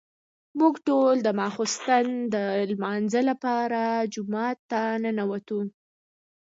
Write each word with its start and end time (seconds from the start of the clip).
موږ 0.59 0.73
ټول 0.87 1.13
د 1.21 1.27
ماسخوتن 1.39 2.05
د 2.33 2.35
لمانځه 2.71 3.21
لپاره 3.29 3.81
جومات 4.13 4.57
ته 4.71 4.81
ننوتو. 5.03 5.59